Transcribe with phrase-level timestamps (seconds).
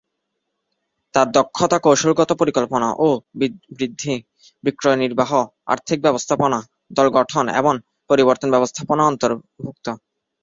[1.13, 3.07] তার দক্ষতা কৌশলগত পরিকল্পনা ও
[3.77, 4.13] বৃদ্ধি,
[4.63, 5.31] বিক্রয় নির্বাহ,
[5.65, 6.59] আর্থিক ব্যবস্থাপনা,
[6.93, 7.73] দল গঠন এবং
[8.09, 9.87] পরিবর্তন ব্যবস্থাপনা অন্তর্ভুক্ত।